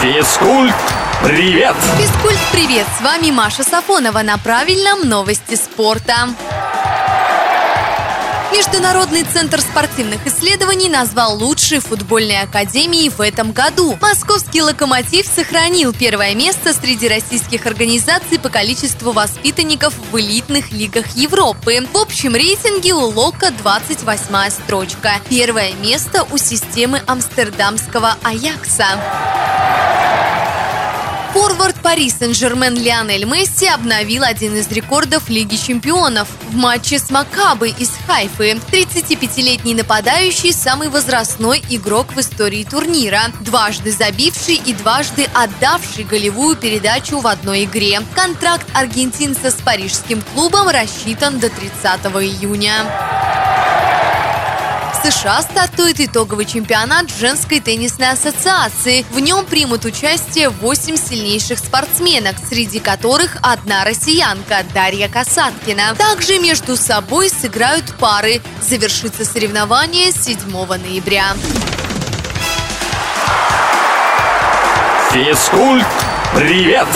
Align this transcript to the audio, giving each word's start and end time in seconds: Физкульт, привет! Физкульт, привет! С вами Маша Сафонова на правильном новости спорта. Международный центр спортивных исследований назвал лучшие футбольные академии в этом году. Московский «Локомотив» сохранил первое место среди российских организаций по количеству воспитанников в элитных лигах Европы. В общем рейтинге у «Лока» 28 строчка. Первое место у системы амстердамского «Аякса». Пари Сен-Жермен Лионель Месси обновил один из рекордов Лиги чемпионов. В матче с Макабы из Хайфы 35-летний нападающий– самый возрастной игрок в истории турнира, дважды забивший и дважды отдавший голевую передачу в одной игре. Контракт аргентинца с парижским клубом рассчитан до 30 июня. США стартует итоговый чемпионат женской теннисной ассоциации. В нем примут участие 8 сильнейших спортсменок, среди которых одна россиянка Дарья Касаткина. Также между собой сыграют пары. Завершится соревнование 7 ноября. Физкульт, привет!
Физкульт, 0.00 0.74
привет! 1.22 1.76
Физкульт, 1.98 2.38
привет! 2.52 2.86
С 2.98 3.02
вами 3.02 3.30
Маша 3.30 3.62
Сафонова 3.62 4.22
на 4.22 4.38
правильном 4.38 5.06
новости 5.06 5.56
спорта. 5.56 6.30
Международный 8.50 9.24
центр 9.24 9.60
спортивных 9.60 10.26
исследований 10.26 10.88
назвал 10.88 11.36
лучшие 11.36 11.82
футбольные 11.82 12.40
академии 12.40 13.10
в 13.10 13.20
этом 13.20 13.52
году. 13.52 13.98
Московский 14.00 14.62
«Локомотив» 14.62 15.26
сохранил 15.26 15.92
первое 15.92 16.34
место 16.34 16.72
среди 16.72 17.06
российских 17.06 17.66
организаций 17.66 18.38
по 18.38 18.48
количеству 18.48 19.12
воспитанников 19.12 19.92
в 20.10 20.18
элитных 20.18 20.72
лигах 20.72 21.08
Европы. 21.14 21.86
В 21.92 21.96
общем 21.98 22.34
рейтинге 22.34 22.94
у 22.94 23.04
«Лока» 23.04 23.50
28 23.50 24.50
строчка. 24.50 25.16
Первое 25.28 25.74
место 25.74 26.26
у 26.30 26.38
системы 26.38 27.02
амстердамского 27.06 28.16
«Аякса». 28.22 29.49
Пари 31.90 32.08
Сен-Жермен 32.08 32.76
Лионель 32.76 33.24
Месси 33.24 33.66
обновил 33.66 34.22
один 34.22 34.54
из 34.54 34.70
рекордов 34.70 35.28
Лиги 35.28 35.56
чемпионов. 35.56 36.28
В 36.50 36.54
матче 36.54 37.00
с 37.00 37.10
Макабы 37.10 37.70
из 37.70 37.90
Хайфы 38.06 38.52
35-летний 38.52 39.74
нападающий– 39.74 40.52
самый 40.54 40.88
возрастной 40.88 41.60
игрок 41.68 42.14
в 42.14 42.20
истории 42.20 42.62
турнира, 42.62 43.22
дважды 43.40 43.90
забивший 43.90 44.54
и 44.64 44.72
дважды 44.72 45.28
отдавший 45.34 46.04
голевую 46.04 46.54
передачу 46.54 47.18
в 47.18 47.26
одной 47.26 47.64
игре. 47.64 47.98
Контракт 48.14 48.68
аргентинца 48.72 49.50
с 49.50 49.54
парижским 49.54 50.22
клубом 50.32 50.68
рассчитан 50.68 51.40
до 51.40 51.50
30 51.50 51.82
июня. 52.22 53.39
США 55.02 55.40
стартует 55.42 55.98
итоговый 56.00 56.44
чемпионат 56.44 57.10
женской 57.10 57.60
теннисной 57.60 58.10
ассоциации. 58.10 59.06
В 59.10 59.20
нем 59.20 59.46
примут 59.46 59.84
участие 59.84 60.50
8 60.50 60.96
сильнейших 60.96 61.58
спортсменок, 61.58 62.36
среди 62.48 62.80
которых 62.80 63.36
одна 63.42 63.84
россиянка 63.84 64.62
Дарья 64.74 65.08
Касаткина. 65.08 65.94
Также 65.96 66.38
между 66.38 66.76
собой 66.76 67.30
сыграют 67.30 67.94
пары. 67.98 68.42
Завершится 68.60 69.24
соревнование 69.24 70.12
7 70.12 70.38
ноября. 70.52 71.34
Физкульт, 75.12 75.86
привет! 76.34 76.86